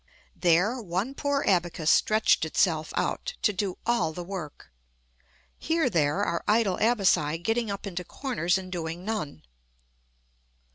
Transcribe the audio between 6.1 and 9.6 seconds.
are idle abaci getting up into corners and doing none.